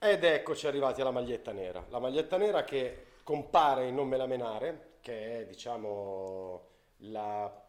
Ed 0.00 0.22
eccoci 0.22 0.66
arrivati 0.66 1.00
alla 1.00 1.10
maglietta 1.10 1.52
nera. 1.52 1.84
La 1.88 1.98
maglietta 1.98 2.36
nera 2.36 2.62
che 2.64 3.06
compare 3.24 3.88
in 3.88 3.94
Non 3.94 4.06
me 4.08 4.16
la 4.16 4.26
menare, 4.26 4.96
che 5.00 5.40
è 5.40 5.46
diciamo 5.46 6.62
la- 6.98 7.64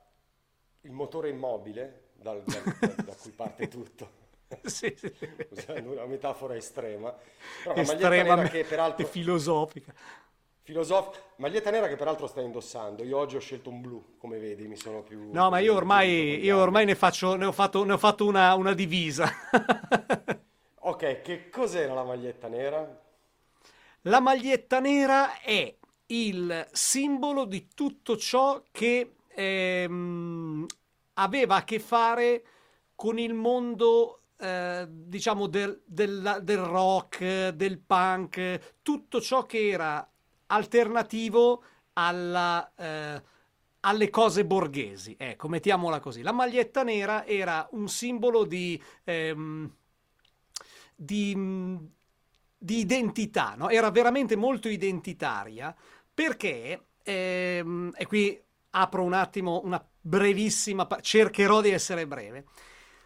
il 0.81 0.91
motore 0.91 1.29
immobile 1.29 2.09
dal- 2.13 2.43
dal- 2.43 2.63
da, 3.03 3.15
cui 3.15 3.31
parte 3.31 3.67
tutto. 3.67 4.17
Sì, 4.63 4.93
sì. 4.97 5.11
Usando 5.49 5.91
una 5.91 6.05
metafora 6.05 6.55
estrema. 6.55 7.15
Però 7.63 7.73
una 7.73 7.83
maglietta 7.83 8.09
nera 8.09 8.47
che 8.47 8.63
peraltro 8.63 9.05
filosofica. 9.07 9.93
filosof- 10.61 11.19
maglietta 11.37 11.71
nera 11.71 11.87
che 11.87 11.95
peraltro 11.95 12.27
stai 12.27 12.45
indossando. 12.45 13.03
Io 13.03 13.17
oggi 13.17 13.35
ho 13.35 13.39
scelto 13.39 13.69
un 13.69 13.81
blu, 13.81 14.15
come 14.17 14.37
vedi, 14.39 14.67
mi 14.67 14.75
sono 14.75 15.01
più 15.03 15.31
No, 15.31 15.49
ma 15.49 15.59
io 15.59 15.75
ormai, 15.75 16.43
io 16.43 16.57
ormai 16.59 16.85
ne, 16.85 16.95
faccio, 16.95 17.35
ne 17.35 17.45
ho 17.45 17.51
fatto, 17.51 17.83
ne 17.83 17.93
ho 17.93 17.97
fatto 17.97 18.25
una, 18.25 18.53
una 18.55 18.73
divisa. 18.73 19.29
Ok, 20.99 21.21
che 21.21 21.49
cos'era 21.49 21.93
la 21.93 22.03
maglietta 22.03 22.49
nera? 22.49 22.85
La 24.03 24.19
maglietta 24.19 24.79
nera 24.79 25.39
è 25.41 25.75
il 26.07 26.67
simbolo 26.71 27.45
di 27.45 27.67
tutto 27.73 28.17
ciò 28.17 28.63
che 28.71 29.15
ehm, 29.27 30.65
aveva 31.13 31.55
a 31.57 31.63
che 31.63 31.79
fare 31.79 32.43
con 32.95 33.19
il 33.19 33.33
mondo, 33.33 34.23
eh, 34.37 34.85
diciamo, 34.89 35.47
del, 35.47 35.81
del- 35.85 36.39
del 36.43 36.57
rock, 36.57 37.49
del 37.49 37.79
punk, 37.79 38.77
tutto 38.81 39.21
ciò 39.21 39.45
che 39.45 39.69
era 39.69 40.07
alternativo 40.47 41.63
alla, 41.93 42.71
eh, 42.75 43.23
alle 43.81 44.09
cose 44.09 44.45
borghesi. 44.45 45.15
Ecco, 45.17 45.47
mettiamola 45.49 45.99
così. 45.99 46.21
La 46.21 46.31
maglietta 46.31 46.83
nera 46.83 47.25
era 47.25 47.67
un 47.71 47.87
simbolo 47.87 48.43
di... 48.45 48.81
ehm, 49.03 49.73
di, 51.01 51.33
di 52.57 52.79
identità, 52.79 53.55
no? 53.57 53.69
era 53.69 53.89
veramente 53.89 54.35
molto 54.35 54.67
identitaria 54.67 55.73
perché, 56.13 56.87
ehm, 57.03 57.93
e 57.95 58.05
qui 58.05 58.41
apro 58.71 59.03
un 59.03 59.13
attimo 59.13 59.61
una 59.63 59.83
brevissima, 60.01 60.87
cercherò 61.01 61.61
di 61.61 61.69
essere 61.69 62.05
breve, 62.05 62.45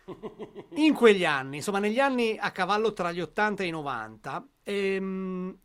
in 0.75 0.93
quegli 0.93 1.23
anni, 1.23 1.57
insomma 1.57 1.79
negli 1.79 1.99
anni 1.99 2.37
a 2.37 2.51
cavallo 2.51 2.93
tra 2.93 3.11
gli 3.11 3.21
80 3.21 3.63
e 3.63 3.67
i 3.67 3.69
90, 3.69 4.47
ehm, 4.63 5.57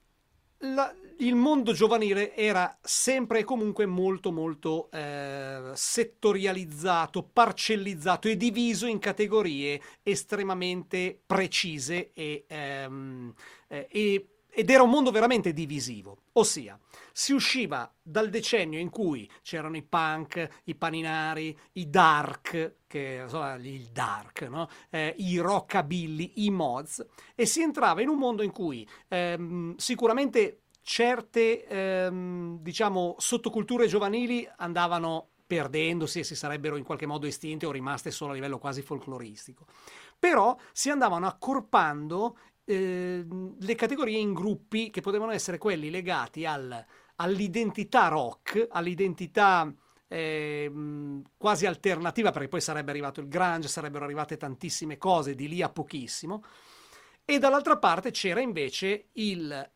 la- 0.59 0.95
il 1.19 1.35
mondo 1.35 1.73
giovanile 1.73 2.35
era 2.35 2.79
sempre 2.81 3.41
e 3.41 3.45
comunque 3.45 3.87
molto 3.87 4.31
molto 4.31 4.89
eh, 4.91 5.71
settorializzato, 5.75 7.23
parcellizzato 7.23 8.29
e 8.29 8.37
diviso 8.37 8.87
in 8.87 8.99
categorie 8.99 9.81
estremamente 10.03 11.19
precise 11.27 12.13
e, 12.13 12.45
ehm, 12.47 13.33
eh, 13.69 13.89
e- 13.91 14.29
ed 14.51 14.71
era 14.71 14.83
un 14.83 14.91
mondo 14.91 15.11
veramente 15.11 15.53
divisivo, 15.53 16.23
ossia 16.33 16.79
si 17.13 17.33
usciva 17.33 17.93
dal 18.01 18.31
decennio 18.31 18.79
in 18.79 18.91
cui 18.91 19.29
c'erano 19.43 19.77
i 19.77 19.83
punk, 19.83 20.61
i 20.65 20.77
paninari, 20.77 21.57
i 21.73 21.91
dark, 21.91 22.77
che 22.87 23.21
insomma 23.25 23.55
il 23.55 23.89
dark, 23.93 24.43
no? 24.43 24.69
Eh, 24.89 25.15
i 25.19 25.39
rockabilly, 25.39 26.33
i 26.37 26.51
mods, 26.51 27.05
e 27.35 27.45
si 27.45 27.61
entrava 27.61 28.03
in 28.03 28.09
un 28.09 28.19
mondo 28.19 28.43
in 28.43 28.53
cui 28.53 28.89
ehm, 29.09 29.75
sicuramente 29.77 30.61
certe 30.89 31.67
ehm, 31.67 32.61
diciamo 32.61 33.17
sottoculture 33.19 33.87
giovanili 33.87 34.49
andavano 34.57 35.33
perdendosi 35.47 36.21
e 36.21 36.25
si 36.25 36.35
sarebbero 36.35 36.77
in 36.77 36.85
qualche 36.85 37.05
modo 37.05 37.27
estinte 37.27 37.67
o 37.67 37.71
rimaste 37.71 38.11
solo 38.11 38.31
a 38.31 38.35
livello 38.35 38.59
quasi 38.59 38.81
folcloristico. 38.81 39.67
Però 40.19 40.57
si 40.73 40.89
andavano 40.89 41.27
accorpando 41.27 42.39
ehm, 42.65 43.57
le 43.61 43.75
categorie 43.75 44.19
in 44.19 44.33
gruppi 44.33 44.89
che 44.89 45.03
potevano 45.03 45.33
essere 45.33 45.59
quelli 45.59 45.91
legati 45.91 46.47
al- 46.47 46.83
all'identità 47.17 48.09
rock, 48.09 48.69
all'identità 48.71 49.71
ehm, 50.09 51.23
quasi 51.37 51.67
alternativa, 51.67 52.31
perché 52.31 52.49
poi 52.49 52.63
sarebbe 52.63 52.93
arrivato 52.93 53.21
il 53.21 53.29
grunge, 53.29 53.69
sarebbero 53.69 54.07
arrivate 54.07 54.39
tantissime 54.39 54.97
cose 54.97 55.35
di 55.35 55.49
lì 55.49 55.61
a 55.61 55.69
pochissimo, 55.69 56.43
e 57.27 57.39
dall'altra 57.39 57.77
parte 57.77 58.11
c'era 58.11 58.41
invece 58.41 59.09
il 59.13 59.71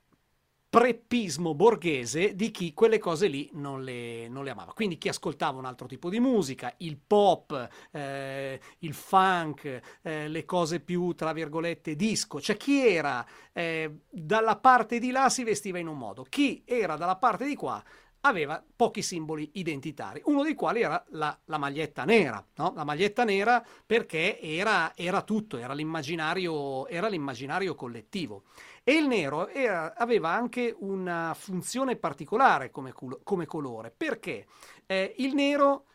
preppismo 0.73 1.55
borghese 1.55 2.35
di 2.35 2.51
chi 2.51 2.73
quelle 2.73 2.99
cose 2.99 3.27
lì 3.27 3.51
non 3.53 3.85
le, 3.85 4.27
non 4.29 4.43
le 4.43 4.49
amava. 4.53 4.73
Quindi 4.73 4.97
chi 4.97 5.11
ascoltava 5.11 5.59
un 5.59 5.67
altro 5.67 5.87
tipo 5.87 6.09
di 6.09 6.19
musica, 6.19 6.73
il 6.79 6.97
pop, 6.97 7.69
eh, 7.91 8.59
il 8.79 8.95
funk, 8.95 9.81
eh, 10.01 10.29
le 10.29 10.45
cose 10.47 10.81
più, 10.81 11.13
tra 11.13 11.35
virgolette, 11.35 11.95
disco. 11.95 12.41
Cioè 12.41 12.57
chi 12.57 12.87
era 12.87 13.23
eh, 13.53 13.99
dalla 14.09 14.57
parte 14.57 14.99
di 14.99 15.11
là 15.11 15.29
si 15.29 15.45
vestiva 15.45 15.79
in 15.79 15.89
un 15.89 15.99
modo, 15.99 16.25
chi 16.27 16.63
era 16.65 16.97
dalla 16.97 17.17
parte 17.17 17.45
di 17.45 17.55
qua 17.55 17.85
aveva 18.25 18.63
pochi 18.77 19.03
simboli 19.03 19.51
identitari, 19.55 20.23
uno 20.27 20.43
dei 20.43 20.55
quali 20.55 20.83
era 20.83 21.03
la, 21.11 21.37
la 21.47 21.59
maglietta 21.59 22.05
nera, 22.05 22.45
no? 22.57 22.73
La 22.77 22.85
maglietta 22.85 23.25
nera 23.25 23.65
perché 23.85 24.39
era, 24.41 24.93
era 24.97 25.23
tutto, 25.23 25.57
era 25.59 25.75
l'immaginario, 25.75 26.87
era 26.87 27.09
l'immaginario 27.09 27.75
collettivo. 27.75 28.45
E 28.85 28.95
il 28.95 29.07
nero 29.07 29.49
era- 29.49 29.95
aveva 29.97 30.31
anche 30.31 30.75
una 30.79 31.35
funzione 31.37 31.97
particolare 31.97 32.71
come, 32.71 32.93
come 33.23 33.47
colore, 33.47 33.93
perché 33.97 34.47
eh, 34.87 35.15
il 35.19 35.35
nero 35.35 35.87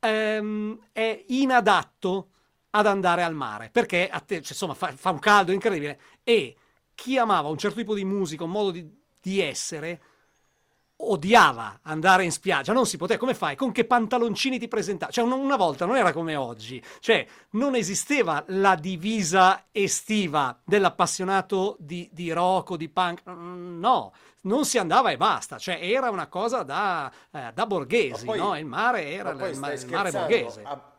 ehm, 0.00 0.78
è 0.92 1.24
inadatto 1.28 2.30
ad 2.70 2.86
andare 2.86 3.22
al 3.22 3.34
mare, 3.34 3.70
perché 3.70 4.08
te- 4.26 4.36
cioè, 4.42 4.52
insomma, 4.52 4.74
fa, 4.74 4.92
fa 4.92 5.10
un 5.10 5.18
caldo 5.18 5.52
incredibile 5.52 6.00
e 6.24 6.56
chi 6.94 7.16
amava 7.18 7.48
un 7.48 7.58
certo 7.58 7.78
tipo 7.78 7.94
di 7.94 8.04
musica, 8.04 8.44
un 8.44 8.50
modo 8.50 8.70
di, 8.70 8.86
di 9.20 9.40
essere, 9.40 10.00
odiava 10.98 11.80
andare 11.82 12.24
in 12.24 12.32
spiaggia, 12.32 12.72
non 12.72 12.86
si 12.86 12.96
poteva, 12.96 13.18
come 13.18 13.34
fai? 13.34 13.54
Con 13.54 13.72
che 13.72 13.84
pantaloncini 13.84 14.58
ti 14.58 14.68
presentavi? 14.68 15.12
Cioè, 15.12 15.24
una, 15.24 15.56
volta 15.56 15.84
non 15.84 15.96
era 15.96 16.12
come 16.12 16.36
oggi, 16.36 16.82
cioè, 17.00 17.26
non 17.50 17.74
esisteva 17.74 18.42
la 18.48 18.74
divisa 18.76 19.66
estiva 19.72 20.58
dell'appassionato 20.64 21.76
di, 21.78 22.08
di 22.12 22.32
rock 22.32 22.70
o 22.70 22.76
di 22.76 22.88
punk, 22.88 23.24
Mm, 23.28 23.80
no, 23.80 24.12
non 24.42 24.64
si 24.64 24.78
andava 24.78 25.10
e 25.10 25.16
basta, 25.16 25.58
cioè, 25.58 25.78
era 25.82 26.10
una 26.10 26.28
cosa 26.28 26.62
da, 26.62 27.10
eh, 27.32 27.50
da 27.52 27.66
borghesi, 27.66 28.24
poi- 28.24 28.38
no? 28.38 28.56
Il 28.56 28.66
mare 28.66 29.10
era 29.10 29.30
il, 29.30 29.58
ma- 29.58 29.72
il 29.72 29.86
mare 29.88 30.10
borghese. 30.10 30.62
A- 30.64 30.92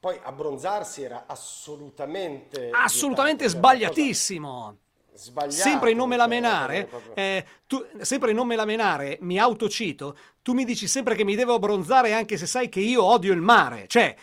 poi 0.00 0.18
abbronzarsi 0.22 1.02
era 1.02 1.24
assolutamente 1.26 2.70
Assolutamente 2.72 3.48
sbagliatissimo. 3.48 4.76
Sbagliata, 5.20 5.62
Sempre 5.62 5.90
in 5.90 5.96
non 5.96 6.08
me 6.08 6.16
la 6.16 6.22
cioè, 6.24 6.32
menare, 6.32 6.88
eh, 7.14 7.44
tu, 7.66 7.84
sempre 8.00 8.30
in 8.30 8.36
non 8.36 8.46
me 8.46 8.56
la 8.56 8.64
menare, 8.64 9.18
mi 9.20 9.38
autocito, 9.38 10.16
tu 10.42 10.52
mi 10.54 10.64
dici 10.64 10.86
sempre 10.86 11.14
che 11.14 11.24
mi 11.24 11.34
devo 11.36 11.54
abbronzare 11.54 12.12
anche 12.12 12.36
se 12.36 12.46
sai 12.46 12.68
che 12.68 12.80
io 12.80 13.04
odio 13.04 13.32
il 13.32 13.40
mare. 13.40 13.84
Cioè, 13.86 14.14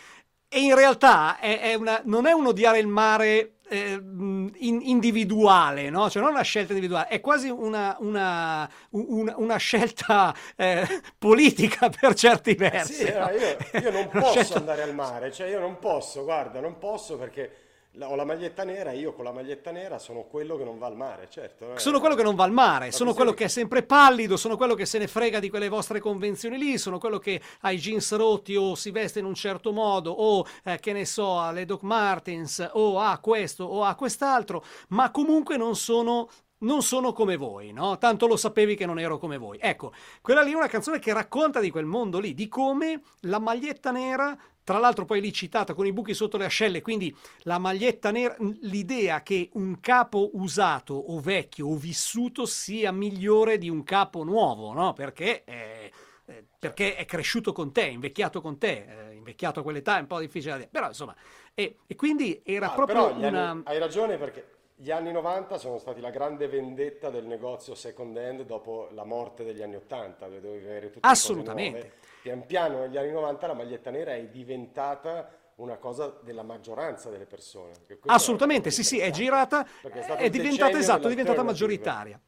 e 0.50 0.60
in 0.60 0.74
realtà 0.74 1.38
è, 1.38 1.60
è 1.60 1.74
una, 1.74 2.00
non 2.04 2.26
è 2.26 2.32
un 2.32 2.46
odiare 2.46 2.78
il 2.78 2.86
mare 2.86 3.58
eh, 3.68 3.92
in- 3.92 4.80
individuale, 4.82 5.90
no? 5.90 6.08
Cioè 6.08 6.22
non 6.22 6.32
una 6.32 6.42
scelta 6.42 6.72
individuale, 6.72 7.08
è 7.08 7.20
quasi 7.20 7.50
una, 7.50 7.96
una- 8.00 8.68
una- 8.90 9.34
una 9.36 9.56
scelta 9.58 10.34
eh, 10.56 10.86
politica 11.18 11.90
per 12.00 12.14
certi 12.14 12.54
versi. 12.54 12.94
Sì, 12.94 13.12
no? 13.12 13.28
eh, 13.28 13.56
io, 13.72 13.80
io 13.80 13.90
non 13.90 14.08
posso 14.10 14.30
scelta- 14.32 14.56
andare 14.58 14.82
al 14.82 14.94
mare, 14.94 15.30
cioè 15.32 15.48
io 15.48 15.60
non 15.60 15.78
posso, 15.78 16.24
guarda, 16.24 16.60
non 16.60 16.78
posso 16.78 17.18
perché 17.18 17.67
ho 18.00 18.14
la 18.14 18.24
maglietta 18.24 18.64
nera 18.64 18.92
io 18.92 19.12
con 19.12 19.24
la 19.24 19.32
maglietta 19.32 19.70
nera 19.70 19.98
sono 19.98 20.24
quello 20.24 20.56
che 20.56 20.64
non 20.64 20.78
va 20.78 20.86
al 20.86 20.96
mare, 20.96 21.28
certo. 21.30 21.74
eh. 21.74 21.78
Sono 21.78 22.00
quello 22.00 22.14
che 22.14 22.22
non 22.22 22.34
va 22.34 22.44
al 22.44 22.52
mare, 22.52 22.86
La 22.86 22.92
sono 22.92 23.14
quello 23.14 23.32
che 23.32 23.44
è 23.44 23.48
sempre 23.48 23.82
pallido, 23.82 24.36
sono 24.36 24.56
quello 24.56 24.74
che 24.74 24.86
se 24.86 24.98
ne 24.98 25.08
frega 25.08 25.40
di 25.40 25.50
quelle 25.50 25.68
vostre 25.68 25.98
convenzioni 25.98 26.58
lì, 26.58 26.78
sono 26.78 26.98
quello 26.98 27.18
che 27.18 27.40
ha 27.60 27.72
i 27.72 27.78
jeans 27.78 28.14
rotti 28.14 28.54
o 28.56 28.74
si 28.74 28.90
veste 28.90 29.18
in 29.18 29.24
un 29.24 29.34
certo 29.34 29.72
modo 29.72 30.12
o 30.12 30.46
eh, 30.64 30.78
che 30.78 30.92
ne 30.92 31.04
so, 31.04 31.38
ha 31.38 31.50
le 31.50 31.64
Doc 31.64 31.82
Martens 31.82 32.70
o 32.74 33.00
ha 33.00 33.18
questo 33.18 33.64
o 33.64 33.82
ha 33.82 33.94
quest'altro, 33.94 34.64
ma 34.88 35.10
comunque 35.10 35.56
non 35.56 35.74
sono 35.74 36.28
non 36.60 36.82
sono 36.82 37.12
come 37.12 37.36
voi, 37.36 37.72
no? 37.72 37.98
Tanto 37.98 38.26
lo 38.26 38.36
sapevi 38.36 38.74
che 38.74 38.86
non 38.86 38.98
ero 38.98 39.18
come 39.18 39.36
voi. 39.36 39.58
Ecco, 39.60 39.92
quella 40.20 40.42
lì 40.42 40.52
è 40.52 40.56
una 40.56 40.66
canzone 40.66 40.98
che 40.98 41.12
racconta 41.12 41.60
di 41.60 41.70
quel 41.70 41.84
mondo 41.84 42.18
lì, 42.18 42.34
di 42.34 42.48
come 42.48 43.00
la 43.20 43.38
maglietta 43.38 43.90
nera, 43.90 44.36
tra 44.64 44.78
l'altro 44.78 45.04
poi 45.04 45.20
lì 45.20 45.32
citata 45.32 45.72
con 45.74 45.86
i 45.86 45.92
buchi 45.92 46.14
sotto 46.14 46.36
le 46.36 46.44
ascelle, 46.44 46.82
quindi 46.82 47.14
la 47.42 47.58
maglietta 47.58 48.10
nera, 48.10 48.36
l'idea 48.62 49.22
che 49.22 49.50
un 49.54 49.80
capo 49.80 50.30
usato 50.34 50.94
o 50.94 51.20
vecchio 51.20 51.68
o 51.68 51.76
vissuto 51.76 52.44
sia 52.44 52.92
migliore 52.92 53.56
di 53.56 53.68
un 53.68 53.82
capo 53.84 54.24
nuovo, 54.24 54.72
no? 54.72 54.92
Perché... 54.92 55.44
eh, 55.44 55.92
eh, 56.30 56.44
perché 56.58 56.94
è 56.94 57.06
cresciuto 57.06 57.52
con 57.52 57.72
te, 57.72 57.86
invecchiato 57.86 58.42
con 58.42 58.58
te, 58.58 59.08
eh, 59.08 59.14
invecchiato 59.14 59.60
a 59.60 59.62
quell'età 59.62 59.96
è 59.96 60.00
un 60.00 60.06
po' 60.06 60.18
difficile 60.18 60.50
da 60.52 60.58
dire, 60.58 60.68
però 60.70 60.88
insomma, 60.88 61.16
e, 61.54 61.78
e 61.86 61.94
quindi 61.96 62.42
era 62.44 62.70
Ah, 62.70 62.74
proprio 62.74 63.06
anni- 63.14 63.26
una... 63.26 63.62
hai 63.64 63.78
ragione 63.78 64.18
perché 64.18 64.57
gli 64.80 64.92
anni 64.92 65.10
90 65.10 65.58
sono 65.58 65.78
stati 65.78 66.00
la 66.00 66.10
grande 66.10 66.46
vendetta 66.46 67.10
del 67.10 67.24
negozio 67.24 67.74
second 67.74 68.16
hand 68.16 68.42
dopo 68.42 68.88
la 68.92 69.02
morte 69.02 69.42
degli 69.42 69.60
anni 69.60 69.74
80, 69.74 70.26
dove 70.26 70.40
dovevi 70.40 70.64
avere 70.66 70.90
tutte 70.90 71.06
Assolutamente. 71.06 71.94
Pian 72.22 72.46
piano 72.46 72.82
negli 72.82 72.96
anni 72.96 73.10
90 73.10 73.46
la 73.48 73.54
maglietta 73.54 73.90
nera 73.90 74.14
è 74.14 74.24
diventata 74.28 75.36
una 75.56 75.78
cosa 75.78 76.16
della 76.22 76.44
maggioranza 76.44 77.10
delle 77.10 77.26
persone. 77.26 77.72
Assolutamente, 78.06 78.70
sì, 78.70 78.84
sì, 78.84 79.00
è 79.00 79.10
girata, 79.10 79.66
è, 79.82 80.14
è 80.14 80.30
diventata 80.30 80.78
esatto, 80.78 81.06
è 81.06 81.10
diventata 81.10 81.42
maggioritaria. 81.42 82.20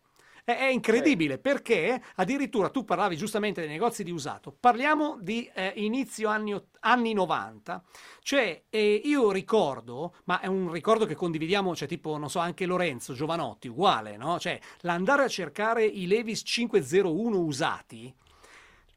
È, 0.44 0.52
è 0.52 0.66
incredibile 0.66 1.34
sì. 1.34 1.40
perché 1.40 2.02
addirittura 2.16 2.68
tu 2.70 2.84
parlavi 2.84 3.16
giustamente 3.16 3.60
dei 3.60 3.70
negozi 3.70 4.04
di 4.04 4.10
usato, 4.10 4.54
parliamo 4.58 5.18
di 5.20 5.50
eh, 5.54 5.72
inizio 5.76 6.28
anni, 6.28 6.58
anni 6.80 7.12
90, 7.12 7.82
cioè 8.22 8.62
eh, 8.68 9.00
io 9.04 9.30
ricordo, 9.30 10.14
ma 10.24 10.40
è 10.40 10.46
un 10.46 10.70
ricordo 10.70 11.06
che 11.06 11.14
condividiamo, 11.14 11.74
cioè 11.74 11.88
tipo, 11.88 12.16
non 12.16 12.30
so, 12.30 12.38
anche 12.38 12.66
Lorenzo 12.66 13.12
Giovanotti, 13.12 13.68
uguale, 13.68 14.16
no? 14.16 14.38
Cioè 14.38 14.58
l'andare 14.80 15.24
a 15.24 15.28
cercare 15.28 15.84
i 15.84 16.06
Levis 16.06 16.42
501 16.44 17.38
usati, 17.38 18.14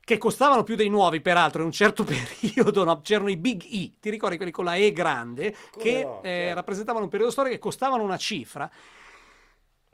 che 0.06 0.18
costavano 0.18 0.64
più 0.64 0.76
dei 0.76 0.90
nuovi, 0.90 1.22
peraltro, 1.22 1.62
in 1.62 1.68
un 1.68 1.72
certo 1.72 2.04
periodo 2.06 2.84
no? 2.84 3.02
c'erano 3.02 3.30
i 3.30 3.38
Big 3.38 3.64
E, 3.64 3.94
ti 4.00 4.10
ricordi 4.10 4.38
quelli 4.38 4.52
con 4.52 4.66
la 4.66 4.76
E 4.76 4.92
grande, 4.92 5.56
Come 5.72 5.84
che 5.84 6.04
no, 6.04 6.22
eh, 6.24 6.30
certo. 6.30 6.56
rappresentavano 6.56 7.06
un 7.06 7.10
periodo 7.10 7.32
storico 7.32 7.54
che 7.56 7.62
costavano 7.62 8.04
una 8.04 8.18
cifra. 8.18 8.70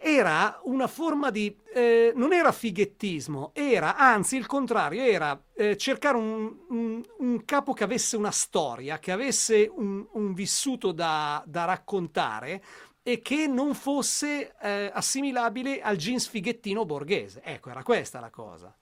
Era 0.01 0.62
una 0.63 0.88
forma 0.88 1.30
di... 1.30 1.54
Eh, 1.74 2.13
non 2.16 2.31
era 2.31 2.54
fighettismo, 2.54 3.51
era 3.54 3.98
anzi 3.98 4.38
il 4.38 4.46
contrario, 4.46 5.04
era 5.04 5.40
eh, 5.54 5.75
cercare 5.75 6.16
un, 6.16 6.57
un, 6.69 7.04
un, 7.18 7.46
capo 7.46 7.74
che 7.74 7.84
avesse 7.84 8.16
una 8.16 8.31
storia, 8.31 8.98
che 8.98 9.12
avesse 9.12 9.69
un, 9.72 10.07
un 10.13 10.34
vissuto 10.34 10.94
da, 10.94 11.44
da 11.46 11.66
raccontare, 11.66 12.63
e 13.04 13.22
che 13.22 13.48
non 13.48 13.74
fosse 13.74 14.56
eh, 14.62 14.90
assimilabile 14.94 15.81
al 15.81 15.98
jeans 15.98 16.28
fighettino 16.28 16.86
borghese. 16.86 17.42
Ecco, 17.44 17.69
era 17.69 17.84
questa 17.84 18.19
la 18.19 18.30
cosa. 18.30 18.74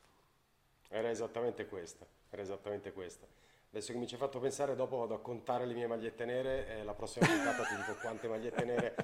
Era 0.89 1.09
esattamente 1.09 1.65
questa, 1.65 2.05
era 2.29 2.41
esattamente 2.41 2.91
questa. 2.91 3.25
Adesso 3.69 3.91
che 3.91 3.97
mi 3.97 4.07
ci 4.07 4.13
hai 4.13 4.19
fatto 4.19 4.39
pensare, 4.39 4.75
dopo 4.75 4.97
vado 4.97 5.13
a 5.13 5.19
contare 5.19 5.65
le 5.65 5.73
mie 5.73 5.87
magliette 5.87 6.25
nere 6.25 6.67
e 6.67 6.83
la 6.83 6.93
prossima 6.93 7.25
puntata 7.25 7.63
ti 7.63 7.75
dico 7.75 7.95
quante 8.01 8.27
magliette 8.27 8.65
nere 8.65 8.95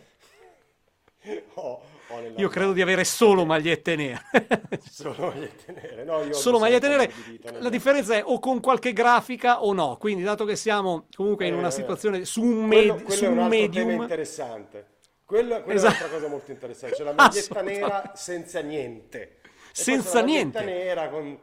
ho, 1.54 1.82
ho 2.08 2.20
nella 2.20 2.40
Io 2.40 2.48
credo 2.50 2.74
di 2.74 2.82
avere 2.82 3.04
solo 3.04 3.46
magliette 3.46 3.96
nere. 3.96 4.22
solo 4.90 5.28
magliette 5.28 5.72
nere, 5.72 6.04
no, 6.04 6.24
io 6.24 6.34
Solo 6.34 6.60
magliette 6.60 6.88
nere. 6.88 7.12
La 7.60 7.70
differenza 7.70 8.16
è 8.16 8.24
o 8.26 8.40
con 8.40 8.60
qualche 8.60 8.94
grafica 8.94 9.64
o 9.64 9.74
no, 9.74 9.98
quindi 9.98 10.24
dato 10.24 10.46
che 10.46 10.56
siamo 10.56 11.08
comunque 11.16 11.48
in 11.48 11.54
una 11.54 11.68
eh, 11.68 11.72
situazione 11.72 12.26
su 12.26 12.42
un, 12.42 12.66
med- 12.66 12.88
quello, 12.88 13.02
quello 13.04 13.14
su 13.14 13.26
un, 13.26 13.38
un 13.38 13.48
medium... 13.48 14.02
interessante. 14.02 14.88
Quello, 15.26 15.64
quello 15.64 15.78
esatto. 15.78 15.94
è 15.94 15.98
un'altra 15.98 16.18
cosa 16.18 16.30
molto 16.30 16.52
interessante, 16.52 16.96
cioè 16.96 17.06
la 17.06 17.14
maglietta 17.14 17.62
nera 17.64 18.12
senza 18.16 18.60
niente. 18.60 19.22
E 19.22 19.40
senza 19.72 20.22
niente. 20.22 20.64
Nera 20.64 21.10
con 21.10 21.40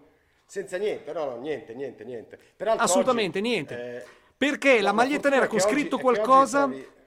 senza 0.46 0.76
niente, 0.76 1.12
no, 1.12 1.24
no, 1.26 1.40
niente, 1.40 1.74
niente, 1.74 2.04
niente. 2.04 2.38
Peraltro 2.56 2.84
Assolutamente 2.84 3.38
oggi, 3.38 3.48
niente. 3.48 3.96
Eh, 3.96 4.04
Perché 4.36 4.80
la 4.80 4.92
maglietta 4.92 5.28
nera 5.28 5.46
con 5.46 5.60
scritto 5.60 5.98
qualcosa... 5.98 6.68
E, 6.72 6.98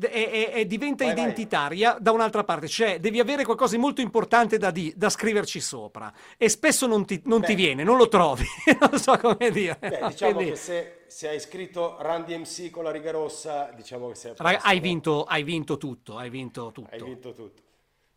e, 0.00 0.50
e, 0.54 0.66
diventa 0.66 1.04
vai, 1.04 1.12
identitaria 1.12 1.92
vai. 1.92 2.02
da 2.02 2.12
un'altra 2.12 2.44
parte, 2.44 2.68
cioè 2.68 3.00
devi 3.00 3.20
avere 3.20 3.44
qualcosa 3.44 3.74
di 3.74 3.80
molto 3.80 4.00
importante 4.00 4.58
da, 4.58 4.70
di, 4.70 4.92
da 4.96 5.08
scriverci 5.08 5.60
sopra 5.60 6.12
e 6.36 6.48
spesso 6.48 6.86
non 6.86 7.04
ti, 7.04 7.20
non 7.24 7.42
ti 7.42 7.54
viene, 7.54 7.82
non 7.82 7.96
lo 7.96 8.08
trovi, 8.08 8.44
non 8.80 8.98
so 8.98 9.16
come 9.18 9.50
dire. 9.50 9.76
Beh, 9.78 10.00
diciamo 10.08 10.34
Quindi... 10.34 10.50
che 10.50 10.56
se, 10.56 11.02
se, 11.06 11.28
hai 11.28 11.40
scritto 11.40 11.96
Randy 12.00 12.36
MC 12.36 12.70
con 12.70 12.84
la 12.84 12.90
riga 12.90 13.10
rossa, 13.10 13.70
diciamo 13.74 14.08
che 14.08 14.14
sei... 14.14 14.32
Raga, 14.36 14.62
hai, 14.62 14.80
vinto, 14.80 15.24
hai 15.24 15.42
vinto 15.42 15.76
tutto, 15.76 16.16
hai 16.16 16.30
vinto 16.30 16.70
tutto. 16.72 16.88
Hai 16.90 17.02
vinto 17.02 17.32
tutto. 17.32 17.68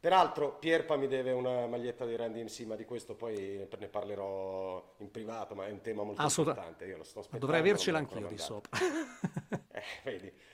Peraltro 0.03 0.57
Pierpa 0.57 0.97
mi 0.97 1.07
deve 1.07 1.31
una 1.31 1.65
maglietta 1.65 2.06
di 2.06 2.13
Randy 2.18 2.44
MC, 2.44 2.65
ma 2.65 2.75
di 2.75 2.83
questo 2.83 3.15
poi 3.15 3.65
ne 3.79 3.88
parlerò 3.88 4.95
in 4.97 5.09
privato, 5.09 5.56
ma 5.56 5.65
è 5.65 5.71
un 5.71 5.79
tema 5.79 6.03
molto 6.03 6.21
importante. 6.21 6.83
Io 6.83 6.97
lo 6.97 7.06
sto 7.06 7.19
aspettando. 7.19 7.45
Dovrei 7.45 7.62
avercela 7.62 8.00
anch'io 8.00 8.27
di 8.27 8.38
sopra. 8.38 8.77
eh, 9.71 9.83
vedi. 10.03 10.29